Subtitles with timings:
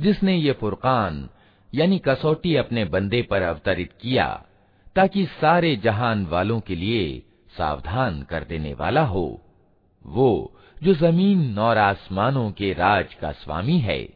[0.00, 1.28] जिसने ये फुरकान,
[1.74, 4.46] यानी कसौटी अपने बंदे पर अवतरित किया,
[4.96, 7.22] ताकि सारे जहान वालों के लिए
[7.58, 9.42] सावधान कर देने वाला हो।
[10.06, 14.08] वो, जो ज़मीन और आसमानों के राज का स्वामी है,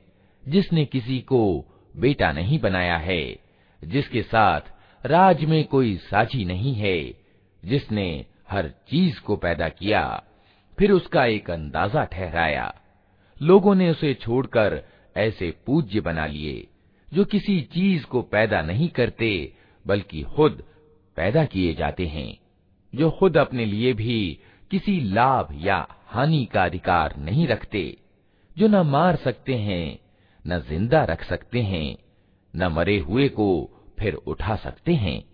[0.48, 1.64] जिसने किसी को
[1.96, 3.36] बेटा नहीं बनाया है,
[3.84, 4.60] जिसके साथ
[5.06, 7.14] राज में कोई साझी नहीं है,
[7.64, 10.22] जिसने हर चीज़ को पैदा किया,
[10.78, 12.74] फिर उसका एक अंदाज़ा ठहराया।
[13.42, 14.82] लोगों ने उसे छोड़कर
[15.16, 16.68] ऐसे पूज्य बना लिए,
[17.14, 19.52] जो किसी चीज़ को पैदा नहीं करते,
[19.86, 20.64] बल्कि खुद
[21.16, 22.40] पैदा किए जाते हैं,
[22.94, 24.38] जो खुद अपने लिए भी
[24.70, 27.98] किसी लाभ या हानि का अधिकार नहीं रखते,
[28.58, 29.98] जो न मार सकते हैं,
[30.46, 31.96] न ज़िंदा रख सकते हैं,
[32.56, 35.33] न मरे हुए को फिर उठा सकते हैं।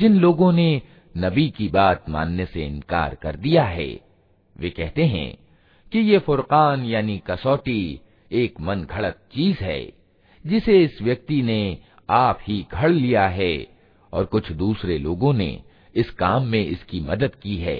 [0.00, 0.70] जिन लोगों ने
[1.16, 3.90] नबी की बात मानने से इनकार कर दिया है
[4.56, 5.28] वे कहते हैं
[5.95, 8.01] कि ये फुरकान यानी कसौटी
[8.31, 9.93] एक मन घड़त चीज़ है,
[10.45, 11.77] जिसे इस व्यक्ति ने
[12.09, 13.67] आप ही घड़ लिया है
[14.13, 15.47] और कुछ दूसरे लोगों ने
[15.95, 17.77] इस काम में इसकी मदद की है।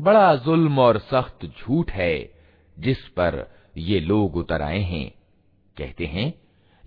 [0.00, 2.16] बड़ा जुल्म और सख्त झूठ है
[2.78, 5.10] जिस पर ये लोग उतर आए हैं।
[5.76, 6.32] कहते हैं,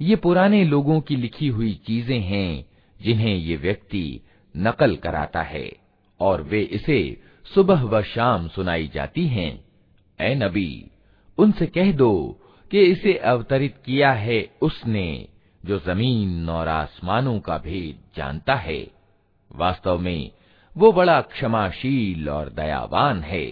[0.01, 2.65] ये पुराने लोगों की लिखी हुई चीज़ें हैं
[2.99, 4.21] जिन्हें ये व्यक्ति
[4.55, 5.69] नकल कराता है
[6.19, 6.99] और वे इसे
[7.45, 9.66] सुबह व शाम सुनाई जाती हैं।
[10.21, 10.91] ए नबी,
[11.37, 12.39] उनसे कह दो
[12.71, 15.27] कि इसे अवतरित किया है उसने
[15.65, 18.87] जो ज़मीन और आसमानों का भेद जानता है।
[19.55, 20.31] वास्तव में
[20.77, 23.45] वो बड़ा क्षमाशील और दयावान है।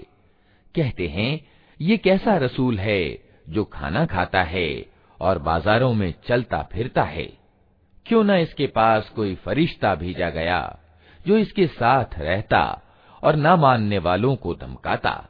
[0.76, 1.48] कहते हैं,
[1.82, 4.86] ये कैसा रसूल है जो खाना खाता है
[5.22, 7.26] और बाजारों में चलता फिरता है?
[8.06, 10.80] क्यों न इसके पास कोई फरिश्ता भेजा गया
[11.28, 12.82] जो इसके साथ रहता
[13.24, 15.30] और न मानने वालों को धमकाता?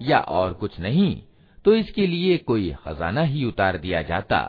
[0.00, 1.14] या और कुछ नहीं
[1.64, 4.40] तो इसके लिए कोई खजाना ही उतार दिया जाता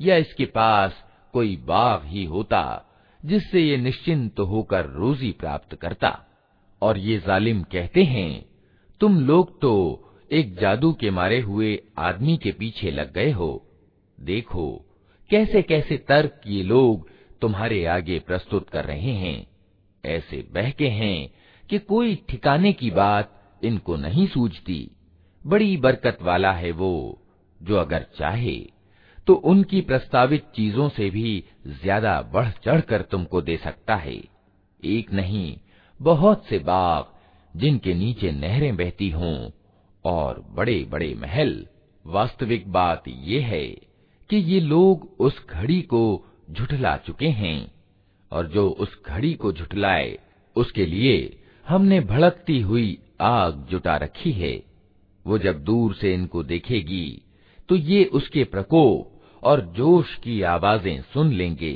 [0.00, 1.02] या इसके पास
[1.34, 2.62] कोई बाग ही होता
[3.20, 6.10] जिससे ये निश्चिंत होकर रोजी प्राप्त करता
[6.82, 8.30] और ये जालिम कहते हैं
[9.00, 9.72] तुम लोग तो
[10.30, 13.50] एक जादू के मारे हुए आदमी के पीछे लग गए हो
[14.18, 14.66] देखो
[15.31, 17.07] कैसे कैसे तर्क ये लोग
[17.41, 19.47] तुम्हारे आगे प्रस्तुत कर रहे हैं?
[20.03, 21.29] ऐसे बहके हैं
[21.69, 23.31] कि कोई ठिकाने की बात
[23.61, 24.91] इनको नहीं सूझती।
[25.45, 27.21] बड़ी बरकत वाला है वो,
[27.61, 28.55] जो अगर चाहे
[29.27, 34.15] तो उनकी प्रस्तावित चीज़ों से भी ज़्यादा बढ़ चढ़ कर तुमको दे सकता है।
[34.83, 35.57] एक नहीं,
[35.99, 39.49] बहुत से बाग जिनके नीचे नहरें बहती हों
[40.05, 41.65] और बड़े बड़े महल,
[42.05, 43.90] वास्तविक बात ये है
[44.31, 46.01] कि ये लोग उस घड़ी को
[46.51, 47.71] झुठला चुके हैं
[48.31, 50.17] और जो उस घड़ी को झुठलाए,
[50.55, 54.53] उसके लिए हमने भड़कती हुई आग जुटा रखी है।
[55.25, 57.07] वो जब दूर से इनको देखेगी
[57.69, 61.75] तो ये उसके प्रकोप और जोश की आवाज़ें सुन लेंगे।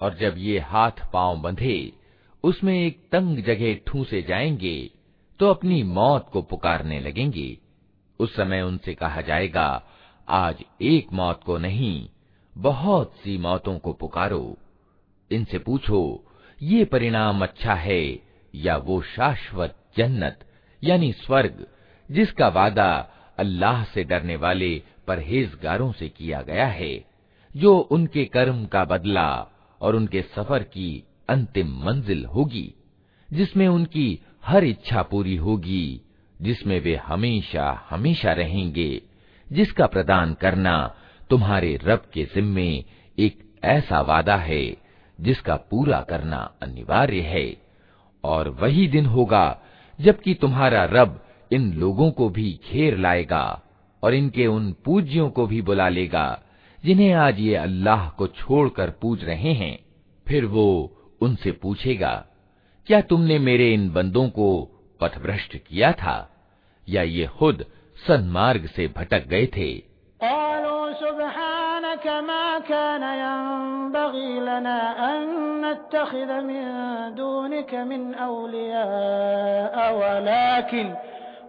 [0.00, 1.92] और जब ये हाथ पांव बंधे
[2.44, 4.76] उसमें एक तंग जगह ठूसे जाएंगे
[5.40, 7.48] तो अपनी मौत को पुकारने लगेंगे
[8.19, 9.83] उस समय उनसे कहा जाएगा,
[10.27, 12.09] आज एक मौत को नहीं,
[12.57, 14.57] बहुत सी मौतों को पुकारो।
[15.31, 16.25] इनसे पूछो,
[16.61, 18.19] ये परिणाम अच्छा है
[18.55, 20.39] या वो शाश्वत जन्नत,
[20.83, 21.67] यानी स्वर्ग,
[22.11, 27.05] जिसका वादा अल्लाह से डरने वाले परहेजगारों से किया गया है,
[27.55, 29.47] जो उनके कर्म का बदला
[29.81, 32.73] और उनके सफ़र की अंतिम मंजिल होगी,
[33.33, 36.01] जिसमें उनकी हर इच्छा पूरी होगी।
[36.41, 39.01] जिसमें वे हमेशा हमेशा रहेंगे,
[39.51, 40.95] जिसका प्रदान करना
[41.29, 42.85] तुम्हारे रब के जिम्मे
[43.19, 44.77] एक ऐसा वादा है,
[45.21, 47.57] जिसका पूरा करना अनिवार्य है।
[48.23, 49.61] और वही दिन होगा,
[50.01, 53.63] जबकि तुम्हारा रब इन लोगों को भी घेर लाएगा,
[54.03, 56.43] और इनके उन पूज्यों को भी बुला लेगा,
[56.85, 59.79] जिन्हें आज ये अल्लाह को छोड़कर पूज रहे हैं।
[60.27, 62.25] फिर वो उनसे पूछेगा,
[62.87, 66.28] क्या तुमने मेरे इन बंदों को पथभ्रष्ट किया था?
[66.88, 67.64] या ये खुद
[68.08, 69.70] सन्मार्ग से भटक गए थे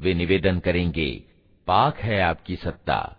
[0.00, 1.10] वे निवेदन करेंगे
[1.66, 3.16] पाक है आपकी सत्ता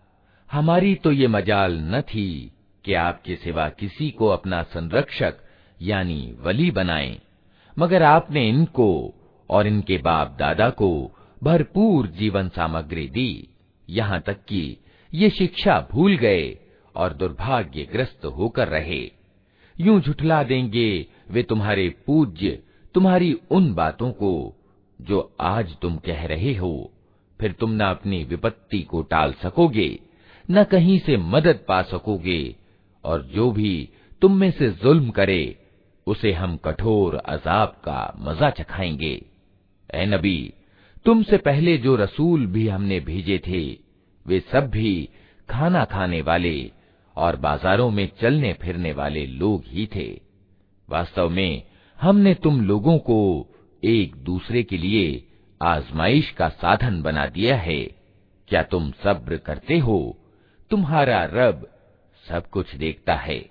[0.52, 2.52] हमारी तो ये मजाल न थी
[2.86, 5.34] कि आपके सिवा किसी को अपना संरक्षक
[5.82, 7.18] यानी वली बनाएं,
[7.80, 9.14] मगर आपने इनको
[9.50, 10.90] और इनके बाप दादा को
[11.43, 13.49] भरपूर जीवन सामग्री दी।
[13.89, 14.77] यहाँ तक कि
[15.15, 16.59] ये शिक्षा भूल गए
[16.97, 19.11] और दुर्भाग्यग्रस्त होकर रहे।
[19.81, 22.63] यूँ झुठला देंगे वे तुम्हारे पूज्य,
[22.95, 24.55] तुम्हारी उन बातों को
[25.01, 26.93] जो आज तुम कह रहे हो।
[27.41, 29.99] फिर तुम न अपनी विपत्ति को टाल सकोगे,
[30.51, 32.57] न कहीं से मदद पा सकोगे,
[33.05, 33.89] और जो भी
[34.23, 35.57] तुम में से जुल्म करे,
[36.07, 39.23] उसे हम कठोर अजाब का मज़ा चखाएँगे।
[39.95, 40.53] ए नबी
[41.09, 43.79] तुमसे पहले जो रसूल भी हमने भेजे थे,
[44.27, 45.09] वे सब भी
[45.51, 46.73] खाना खाने वाले
[47.17, 50.21] और बाजारों में चलने फिरने वाले लोग ही थे।
[50.89, 51.63] वास्तव में
[52.01, 53.49] हमने तुम लोगों को
[53.85, 55.29] एक दूसरे के लिए
[55.63, 57.85] आजमाइश का साधन बना दिया है।
[58.49, 60.19] क्या तुम सब्र करते हो?
[60.71, 61.79] तुम्हारा रब
[62.29, 63.51] सब कुछ देखता है।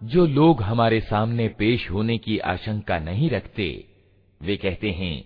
[0.00, 3.68] जो लोग हमारे सामने पेश होने की आशंका नहीं रखते
[4.40, 5.16] वे कहते हैं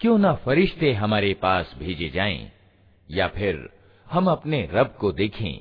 [0.00, 2.50] क्यों ना फरिश्ते हमारे पास भेजे जाएं
[3.10, 3.54] या फिर
[4.06, 5.54] हम अपने रब को देखें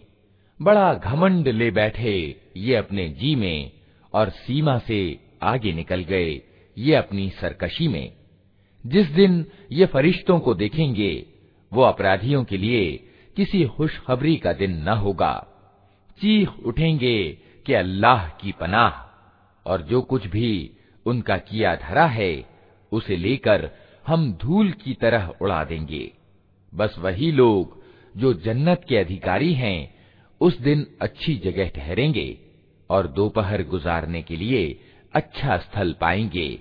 [0.62, 3.72] बड़ा घमंड ले बैठे ये अपने जी में
[4.14, 6.42] और सीमा से आगे निकल गए
[6.78, 8.12] ये अपनी सरकशी में।
[8.86, 11.26] जिस दिन ये फरिश्तों को देखेंगे,
[11.72, 15.46] वो अपराधियों के लिए किसी खुशखबरी का दिन न होगा।
[16.20, 18.92] चीख उठेंगे कि अल्लाह की पनाह
[19.66, 20.70] और जो कुछ भी
[21.06, 22.44] उनका किया धरा है,
[22.92, 23.70] उसे लेकर
[24.06, 26.12] हम धूल की तरह उड़ा देंगे।
[26.74, 27.82] बस वही लोग
[28.16, 29.99] जो जन्नत के अधिकारी हैं
[30.40, 32.38] उस दिन अच्छी जगह ठहरेंगे
[32.90, 34.80] और दोपहर गुजारने के लिए
[35.14, 36.60] अच्छा स्थल पाएँगे।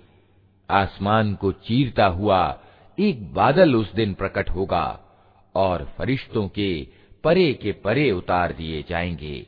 [0.70, 2.60] आसमान को चीरता हुआ
[3.00, 5.00] एक बादल उस दिन प्रकट होगा
[5.56, 6.88] और फरिश्तों के
[7.24, 9.48] परे के परे उतार दिए जाएँगे।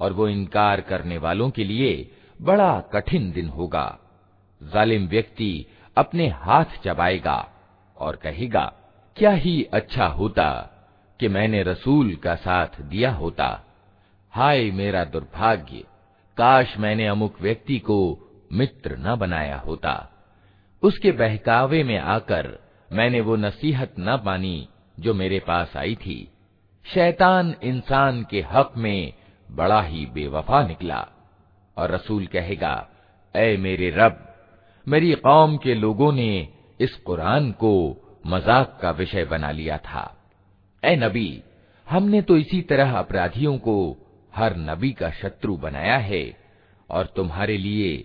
[0.00, 2.10] और वो इनकार करने वालों के लिए
[2.42, 3.98] बड़ा कठिन दिन होगा।
[4.60, 7.48] जालिम व्यक्ति अपने हाथ चबाएगा
[7.98, 8.72] और कहेगा,
[9.16, 10.48] क्या ही अच्छा होता
[11.20, 13.48] कि मैंने रसूल का साथ दिया होता।
[14.30, 15.84] हाय मेरा दुर्भाग्य,
[16.36, 17.98] काश मैंने अमुक व्यक्ति को
[18.52, 20.12] मित्र न बनाया होता।
[20.82, 22.58] उसके बहकावे में आकर
[22.92, 24.68] मैंने वो नसीहत न मानी
[25.00, 26.28] जो मेरे पास आई थी।
[26.84, 29.12] शैतान इंसान के हक में
[29.50, 31.08] बड़ा ही बेवफा निकला
[31.76, 32.88] और रसूल कहेगा,
[33.36, 34.34] ऐ मेरे रब,
[34.88, 36.48] मेरी कौम के लोगों ने
[36.80, 40.16] इस कुरान को मज़ाक का विषय बना लिया था।
[40.84, 41.42] ए नबी,
[41.88, 43.96] हमने तो इसी तरह अपराधियों को
[44.34, 46.36] हर नबी का शत्रु बनाया है
[46.90, 47.96] और तुम्हारे लिए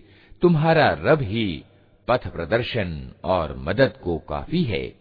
[0.41, 1.63] तुम्हारा रब ही
[2.07, 5.00] पथ प्रदर्शन और मदद को काफ़ी है।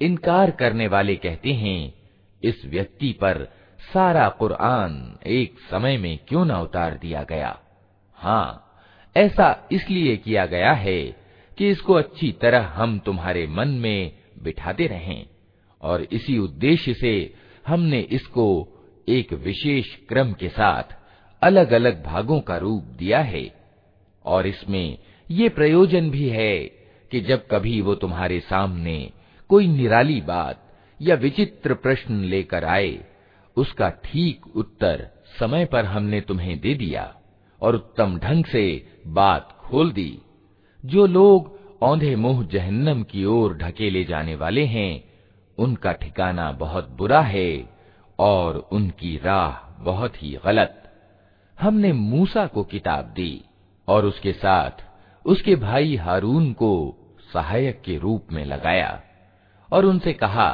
[0.00, 1.80] इनकार करने वाले कहते हैं
[2.42, 3.36] इस व्यक्ति पर
[3.93, 4.93] सारा कुरान
[5.27, 7.57] एक समय में क्यों न उतार दिया गया?
[8.17, 8.61] हाँ
[9.15, 11.01] ऐसा इसलिए किया गया है
[11.57, 14.11] कि इसको अच्छी तरह हम तुम्हारे मन में
[14.43, 15.25] बिठाते रहें
[15.83, 17.13] और इसी उद्देश्य से
[17.67, 18.47] हमने इसको
[19.09, 20.95] एक विशेष क्रम के साथ
[21.41, 23.45] अलग अलग भागों का रूप दिया है।
[24.25, 24.97] और इसमें
[25.31, 26.57] ये प्रयोजन भी है
[27.11, 28.97] कि जब कभी वो तुम्हारे सामने
[29.49, 30.61] कोई निराली बात
[30.99, 32.91] या विचित्र प्रश्न लेकर आए
[33.57, 35.07] उसका ठीक उत्तर
[35.39, 37.15] समय पर हमने तुम्हें दे दिया
[37.61, 38.65] और उत्तम ढंग से
[39.07, 40.21] बात खोल दी।
[40.85, 45.03] जो लोग औंधे मुँह जहन्नम की ओर ढकेले जाने वाले हैं,
[45.57, 47.69] उनका ठिकाना बहुत बुरा है
[48.19, 50.81] और उनकी राह बहुत ही गलत।
[51.59, 53.43] हमने मूसा को किताब दी
[53.87, 54.83] और उसके साथ
[55.25, 56.71] उसके भाई हारून को
[57.33, 59.01] सहायक के रूप में लगाया
[59.71, 60.49] और उनसे कहा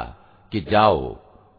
[0.52, 1.16] कि जाओ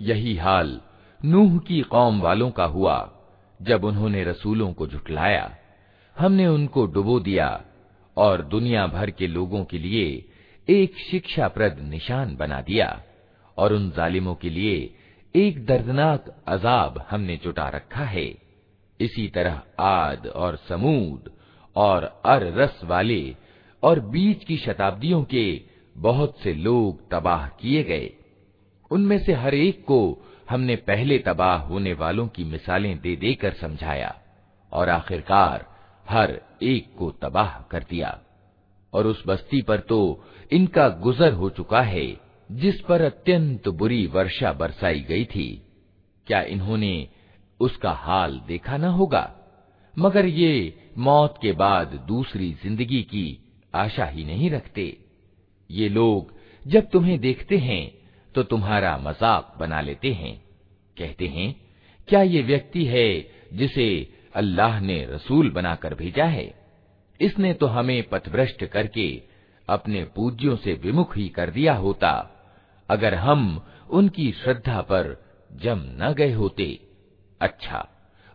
[0.00, 0.80] यही हाल
[1.20, 2.96] नूह की कौम वालों का हुआ
[3.60, 5.44] जब उन्होंने रसूलों को झुटलाया
[6.16, 7.48] हमने उनको डुबो दिया
[8.16, 10.06] और दुनिया भर के लोगों के लिए
[10.68, 12.88] एक शिक्षाप्रद निशान बना दिया
[13.59, 14.95] और उन जालिमों के लिए
[15.35, 18.27] एक दर्दनाक अजाब हमने जुटा रखा है।
[18.99, 21.31] इसी तरह आद और समूद
[21.75, 23.35] और अर रस वाले
[23.83, 25.61] और बीच की शताब्दियों के
[25.97, 28.09] बहुत से लोग तबाह किए गए।
[28.91, 29.99] उनमें से हर एक को
[30.49, 34.15] हमने पहले तबाह होने वालों की मिसालें दे देकर समझाया
[34.71, 35.65] और आखिरकार
[36.09, 38.19] हर एक को तबाह कर दिया।
[38.93, 39.99] और उस बस्ती पर तो
[40.51, 42.07] इनका गुजर हो चुका है।
[42.49, 45.61] जिस पर अत्यंत बुरी वर्षा बरसाई गई थी,
[46.27, 47.07] क्या इन्होंने
[47.59, 49.29] उसका हाल देखा न होगा?
[49.93, 53.39] मगर ये मौत के बाद दूसरी ज़िंदगी की
[53.73, 54.85] आशा ही नहीं रखते।
[55.69, 57.91] ये लोग जब तुम्हें देखते हैं
[58.35, 60.35] तो तुम्हारा मज़ाक बना लेते हैं।
[60.97, 61.55] कहते हैं,
[62.07, 63.09] क्या ये व्यक्ति है
[63.53, 63.87] जिसे
[64.35, 66.53] अल्लाह ने रसूल बनाकर भेजा है?
[67.19, 69.09] इसने तो हमें पथभ्रष्ट करके
[69.67, 72.11] अपने पूज्यों से विमुख ही कर दिया होता।
[72.89, 75.23] अगर हम उनकी श्रद्धा पर
[75.53, 76.79] जम न गए होते।
[77.41, 77.87] अच्छा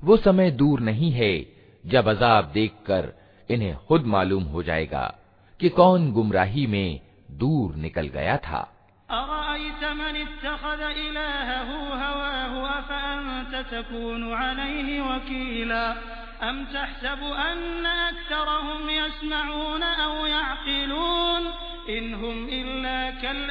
[0.05, 1.47] वो समय दूर नहीं है
[1.87, 3.13] जब अजाब देखकर
[3.51, 5.19] इन्हें खुद मालूम हो जाएगा
[5.61, 8.71] कि कौन गुमराही में दूर निकल गया था।
[16.43, 21.55] अम तहसब अन्न अक्सरहुम यसमऊन औ यअक़िलून
[21.89, 23.51] इन हुम इल्ला कल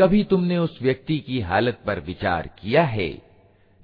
[0.00, 3.22] कभी तुमने उस व्यक्ति की हालत पर विचार किया है,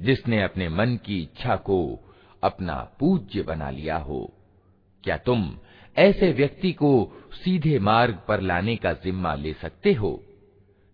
[0.00, 2.00] जिसने अपने मन की इच्छा को
[2.42, 4.32] अपना पूज्य बना लिया हो?
[5.04, 5.58] क्या तुम
[5.96, 7.12] ऐसे व्यक्ति को
[7.44, 10.22] सीधे मार्ग पर लाने का जिम्मा ले सकते हो?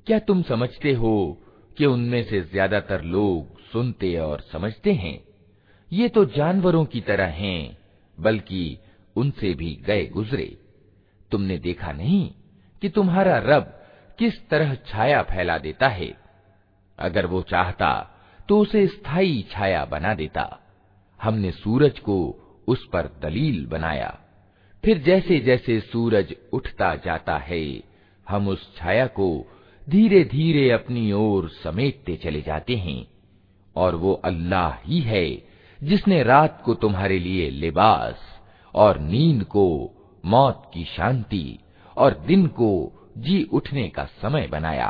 [0.06, 1.38] क्या तुम समझते हो
[1.78, 5.24] कि उनमें से ज़्यादातर लोग सुनते और समझते हैं?
[5.92, 7.78] ये तो जानवरों की तरह हैं,
[8.20, 8.78] बल्कि
[9.16, 10.58] उनसे भी गए गुजरे।
[11.30, 12.30] तुमने देखा नहीं
[12.82, 13.78] कि तुम्हारा रब
[14.22, 16.14] किस तरह छाया फैला देता है?
[16.98, 18.10] अगर वो चाहता
[18.48, 20.60] तो उसे स्थायी छाया बना देता।
[21.22, 22.36] हमने सूरज को
[22.68, 24.18] उस पर दलील बनाया।
[24.84, 27.82] फिर जैसे जैसे सूरज उठता जाता है,
[28.28, 29.46] हम उस छाया को
[29.88, 33.06] धीरे धीरे अपनी ओर समेटते चले जाते हैं।
[33.76, 35.42] और वो अल्लाह ही है,
[35.82, 38.40] जिसने रात को तुम्हारे लिए लिबास
[38.74, 39.90] और नींद को
[40.24, 41.58] मौत की शांति
[41.96, 44.89] और दिन को जी उठने का समय बनाया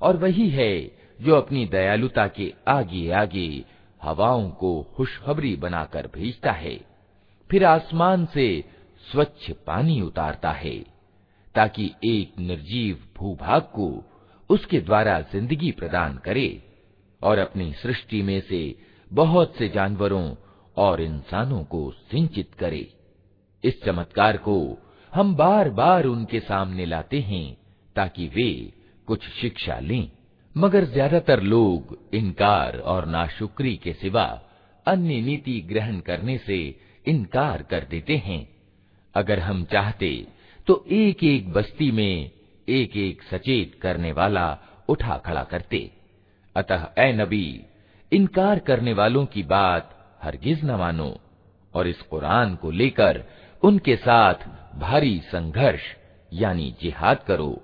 [0.00, 0.74] और वही है
[1.20, 3.64] जो अपनी दयालुता के आगे आगे
[4.02, 6.76] हवाओं को खुशखबरी बनाकर भेजता है
[7.50, 8.46] फिर आसमान से
[9.10, 10.76] स्वच्छ पानी उतारता है
[11.54, 13.88] ताकि एक निर्जीव भूभाग को
[14.49, 16.49] उसके द्वारा ज़िंदगी प्रदान करे
[17.21, 18.59] और अपनी सृष्टि में से
[19.11, 20.35] बहुत से जानवरों
[20.77, 22.87] और इंसानों को सिंचित करे।
[23.63, 24.57] इस चमत्कार को
[25.13, 27.57] हम बार बार उनके सामने लाते हैं
[27.95, 28.51] ताकि वे
[29.07, 30.09] कुछ शिक्षा लें।
[30.55, 34.25] मगर ज़्यादातर लोग इनकार और नाशुक्री के सिवा
[34.85, 36.59] अन्य नीति ग्रहण करने से
[37.07, 38.47] इनकार कर देते हैं।
[39.15, 40.11] अगर हम चाहते
[40.67, 42.31] तो एक एक बस्ती में
[42.69, 44.57] एक एक सचेत करने वाला
[44.89, 45.91] उठा खड़ा करते।
[46.55, 47.65] अतः ए नबी,
[48.11, 51.19] इनकार करने वालों की बात हरगिज न मानो
[51.73, 53.23] और इस कुरान को लेकर
[53.63, 54.35] उनके साथ
[54.79, 55.81] भारी संघर्ष,
[56.33, 57.63] यानी जिहाद करो।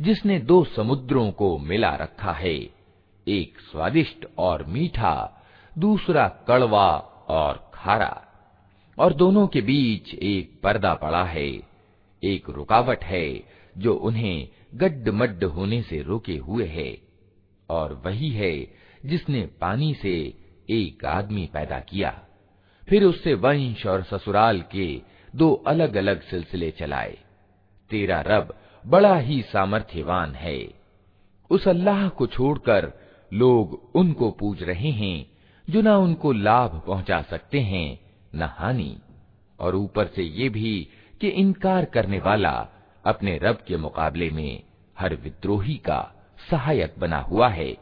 [0.00, 2.70] जिसने दो समुद्रों को मिला रखा है,
[3.28, 5.46] एक स्वादिष्ट और मीठा,
[5.78, 6.96] दूसरा कड़वा
[7.28, 8.24] और खारा।
[8.98, 11.62] और दोनों के बीच एक पर्दा पड़ा है,
[12.24, 13.44] एक रुकावट है,
[13.78, 16.98] जो उन्हें गड्ड मड्ड होने से रोके हुए है।
[17.70, 18.66] और वही है
[19.06, 20.34] जिसने पानी से
[20.70, 22.20] एक आदमी पैदा किया।
[22.88, 25.00] फिर उससे वंश और ससुराल के
[25.36, 27.18] दो अलग अलग सिलसिले चलाए।
[27.90, 30.68] तेरा रब बड़ा ही सामर्थ्यवान है।
[31.50, 32.92] उस अल्लाह को छोड़कर
[33.32, 35.26] लोग उनको पूज रहे हैं,
[35.70, 38.00] जो ना उनको लाभ पहुँचा सकते हैं,
[38.34, 38.98] न हानि।
[39.60, 40.88] और ऊपर से ये भी
[41.20, 42.68] कि इनकार करने वाला
[43.06, 44.62] अपने रब के मुकाबले में
[44.98, 46.14] हर विद्रोही का
[46.50, 47.76] सहायक बना हुआ है।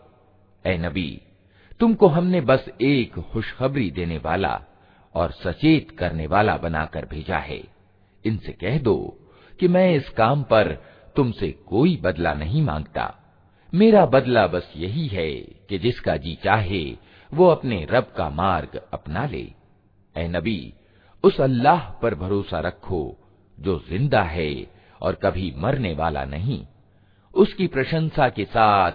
[0.66, 1.20] ए नबी,
[1.80, 4.61] तुमको हमने बस एक खुशखबरी देने वाला
[5.14, 7.64] और सचेत करने वाला बनाकर भेजा है।
[8.24, 9.18] इनसे कह दो
[9.61, 10.73] कि मैं इस काम पर
[11.16, 13.14] तुमसे कोई बदला नहीं माँगता।
[13.75, 16.97] मेरा बदला बस यही है कि जिसका जी चाहे,
[17.35, 19.53] वो अपने रब का मार्ग अपना ले।
[20.16, 20.73] ए नबी,
[21.25, 23.19] उस अल्लाह पर भरोसा रखो,
[23.61, 24.66] जो ज़िंदा है
[25.01, 26.66] और कभी मरने वाला नहीं।
[27.35, 28.92] उसकी प्रशंसा के साथ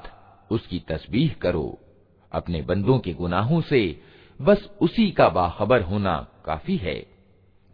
[0.51, 1.79] उसकी तस्बीह करो।
[2.31, 4.01] अपने बंदों के गुनाहों से
[4.41, 7.05] बस उसी का बाखबर होना काफ़ी है।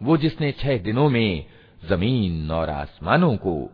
[0.04, 1.46] वो जिसने छह दिनों में
[1.86, 3.70] ज़मीन और आसमानों को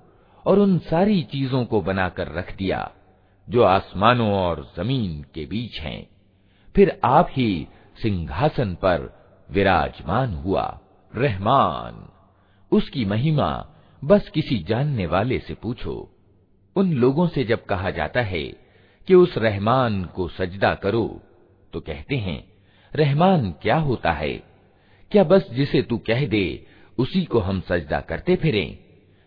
[0.45, 2.91] और उन सारी चीज़ों को बनाकर रख दिया,
[3.49, 6.07] जो आसमानों और ज़मीन के बीच हैं।
[6.75, 7.67] फिर आप ही
[8.01, 10.79] सिंहासन पर विराजमान हुआ,
[11.15, 12.09] रहमान।
[12.71, 13.67] उसकी महिमा
[14.03, 16.09] बस किसी जानने वाले से पूछो।
[16.75, 18.43] उन लोगों से जब कहा जाता है
[19.07, 21.21] कि उस रहमान को सजदा करो
[21.73, 22.47] तो कहते हैं,
[22.93, 24.33] रहमान, क्या होता है?
[25.11, 26.65] क्या बस जिसे तू कह दे
[26.98, 28.78] उसी को हम सजदा करते फिरें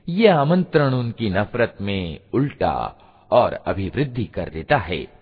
[0.09, 2.73] ये आमंत्रण उनकी नफरत में उल्टा
[3.31, 5.21] और अभिवृद्धि कर देता है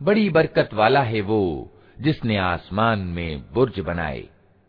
[0.00, 1.42] बड़ी बरकत वाला है वो
[2.00, 4.24] जिसने आसमान में बुर्ज बनाए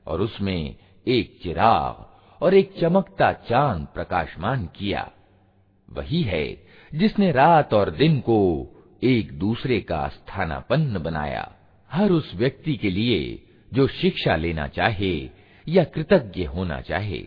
[0.05, 0.75] और उसमें
[1.07, 5.07] एक चिराग और एक चमकता चांद प्रकाशमान किया
[5.87, 6.45] वही है
[6.91, 8.39] जिसने रात और दिन को
[9.03, 11.49] एक दूसरे का स्थानापन्न बनाया
[11.89, 13.23] हर उस व्यक्ति के लिए
[13.74, 15.30] जो शिक्षा लेना चाहे
[15.68, 17.26] या कृतज्ञ होना चाहे।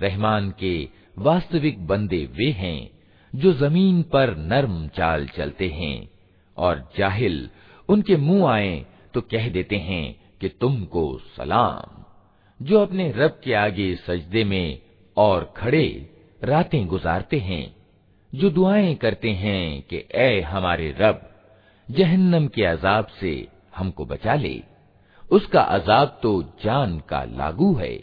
[0.00, 2.90] रहमान के वास्तविक बंदे वे हैं
[3.34, 6.08] जो ज़मीन पर नर्म चाल चलते हैं
[6.56, 7.48] और जाहिल
[7.88, 12.02] उनके मुँह आए तो कह देते हैं कि तुमको सलाम।
[12.62, 14.80] जो अपने रब के आगे सजदे में
[15.16, 16.10] और खड़े
[16.44, 17.76] रातें गुजारते हैं,
[18.34, 21.30] जो दुआएँ करते हैं कि ए हमारे रब,
[21.90, 24.62] जहन्नम के अजाब से हमको बचा ले।
[25.31, 26.31] उसका अजाब तो
[26.63, 27.93] जान का लागू है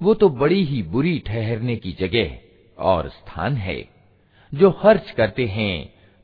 [0.00, 2.38] वो तो बड़ी ही बुरी ठहरने की जगह
[2.78, 3.82] और स्थान है
[4.52, 5.74] जो खर्च करते हैं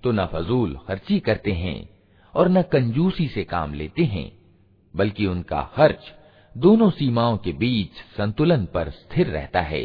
[0.03, 1.79] तो न फजूल खर्ची करते हैं
[2.35, 4.31] और न कंजूसी से काम लेते हैं
[4.95, 6.13] बल्कि उनका खर्च
[6.55, 9.85] दोनों सीमाओं के बीच संतुलन पर स्थिर रहता है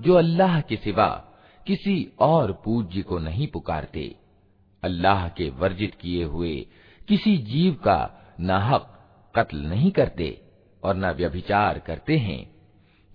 [0.00, 1.24] जो अल्लाह के सिवा
[1.66, 4.16] किसी और पूज्य को नहीं पुकारते,
[4.82, 6.66] अल्लाह के वर्जित किए हुए
[7.08, 8.10] किसी जीव का
[8.40, 8.98] नाहक
[9.36, 10.42] कत्ल नहीं करते
[10.84, 12.54] और न व्यभिचार करते हैं,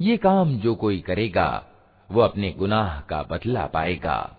[0.01, 1.65] ये काम जो कोई करेगा,
[2.11, 4.37] वो अपने गुनाह का बदला पाएगा।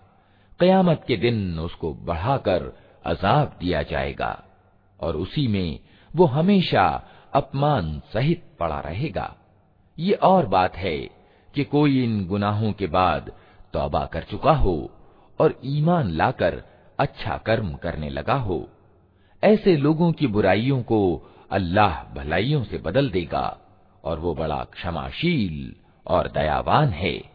[0.59, 4.43] कयामत के दिन उसको बढ़ाकर अजाब दिया जाएगा
[4.99, 5.79] और उसी में
[6.15, 9.35] वो हमेशा अपमान सहित पड़ा रहेगा।
[9.97, 10.97] ये और बात है
[11.53, 13.31] कि कोई इन गुनाहों के बाद
[13.73, 14.91] तौबा कर चुका हो
[15.39, 16.61] और ईमान लाकर
[16.99, 18.67] अच्छा कर्म करने लगा हो।
[19.43, 20.99] ऐसे लोगों की बुराइयों को
[21.51, 23.57] अल्लाह भलाइयों से बदल देगा
[24.03, 27.34] और वो बड़ा क्षमाशील और दयावान है।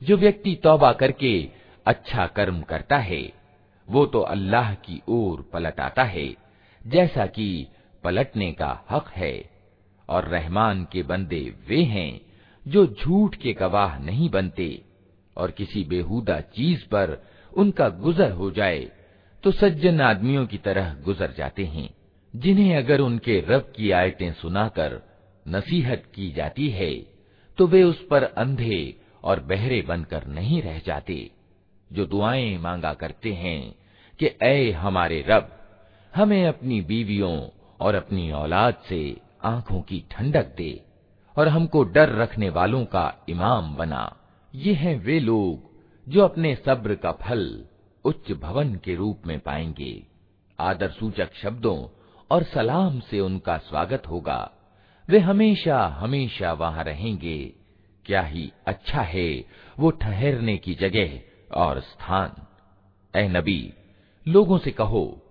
[0.00, 1.32] जो व्यक्ति तौबा करके
[1.86, 3.22] अच्छा कर्म करता है
[3.88, 6.26] वो तो अल्लाह की ओर पलट आता है
[6.84, 7.48] जैसा कि
[8.04, 9.34] पलटने का हक है
[10.08, 12.10] और रहमान के बंदे वे हैं
[12.66, 14.70] जो झूठ के गवाह नहीं बनते
[15.36, 17.18] और किसी बेहुदा चीज पर
[17.52, 18.80] उनका गुजर हो जाए
[19.44, 21.88] तो सज्जन आदमियों की तरह गुजर जाते हैं
[22.33, 25.01] जिन्हें अगर उनके रब की आयतें सुनाकर
[25.47, 26.93] नसीहत की जाती है
[27.57, 31.31] तो वे उस पर अंधे और बहरे बनकर नहीं रह जाते,
[31.91, 33.75] जो दुआएँ मांगा करते हैं
[34.19, 35.49] कि ऐ हमारे रब,
[36.15, 37.35] हमें अपनी बीवियों
[37.79, 40.85] और अपनी औलाद से आँखों की ठंडक दे
[41.37, 44.17] और हमको डर रखने वालों का इमाम बना।
[44.53, 45.69] ये हैं वे लोग
[46.07, 47.65] जो अपने सब्र का फल
[48.05, 50.03] उच्च भवन के रूप में पाएँगे।
[50.59, 51.77] आदर सूचक शब्दों
[52.31, 54.51] और सलाम से उनका स्वागत होगा।
[55.09, 57.53] वे हमेशा हमेशा वहाँ रहेंगे।
[58.05, 59.45] क्या ही अच्छा है
[59.79, 61.19] वो ठहरने की जगह
[61.53, 62.47] और स्थान।
[63.15, 63.73] ए नबी,
[64.27, 65.21] लोगों से कहो,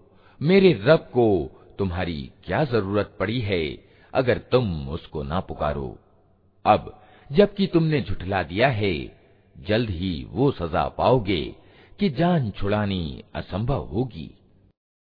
[0.42, 3.78] मेरे रब को तुम्हारी क्या ज़रूरत पड़ी है
[4.14, 5.98] अगर तुम उसको ना पुकारो?
[6.66, 9.22] अब, जबकि तुमने झुठला दिया है,
[9.58, 11.54] जल्द ही वो सजा पाओगे
[12.00, 14.36] कि जान छुड़ानी असंभव होगी।